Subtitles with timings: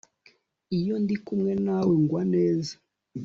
[0.77, 2.73] iyo ndi kumwe nawe ngwa neza